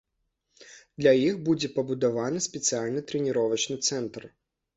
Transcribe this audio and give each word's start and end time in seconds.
Для 1.01 1.11
іх 1.27 1.35
будзе 1.49 1.69
пабудаваны 1.75 2.39
спецыяльны 2.47 3.05
трэніровачны 3.13 3.79
цэнтр. 3.87 4.29